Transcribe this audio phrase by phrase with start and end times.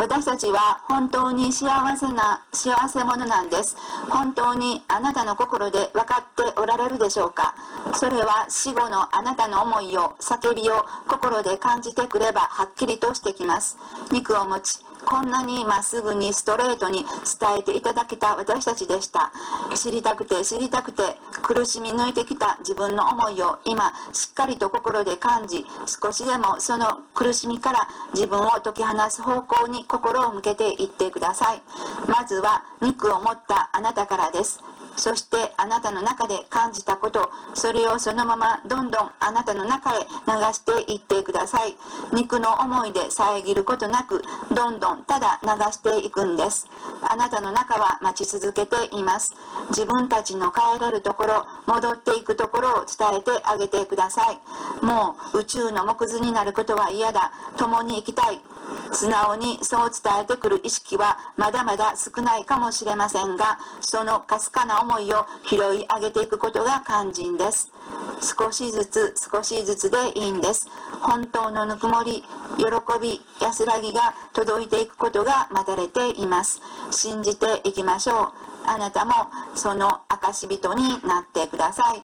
[0.00, 3.76] 私たちは本当に幸せな幸せ者なんです。
[4.08, 7.54] 本当にあなたの心で分かっておられるでしょうか？
[7.92, 13.76] それは死後のあなたの思いを叫びを心で感じてくればはっきりとしてきます。
[14.10, 14.78] 肉を持ち
[15.10, 19.32] こんなにまっすぐにストレートに伝えていただけた私たちでした。
[19.74, 21.02] 知りたくて知りたくて
[21.42, 31.62] 苦しみ抜いてきた自分の思いを今しっかりと心で感じ少しでもその苦しみから自分を解き放す方向に心を向けていってください。
[32.06, 34.60] まずは肉を持ったあなたからです。
[34.96, 40.06] そしてあなたの中で感じたことそれをそのままどんどんあなたの中へ流
[40.52, 41.76] していってください。
[42.12, 44.22] 肉の思いで遮ることなく
[44.54, 46.68] どんどんただ流していくんです。
[47.02, 49.34] あなたの中は待ち続けています。
[49.70, 54.84] 自分たちの帰れるところ戻っていくところを伝えてあげてください。
[54.84, 57.32] もう宇宙の木図になることは嫌だ。
[57.56, 58.40] 共に生きたい。
[58.92, 67.72] 素直にそう伝えてくる意識はまだまだ少ないかもしれませんがそのかすかな思いを拾い上げていくことが肝心です。
[68.20, 70.68] 少しずつ少しずつでいいんです。
[71.00, 72.24] 本当のぬくもり
[72.58, 72.64] 喜
[73.00, 76.60] び安らぎが届いていくことが待たれています。
[76.90, 78.32] 信じていきましょう。
[78.66, 79.12] あなたも
[79.54, 81.98] その証人になってください。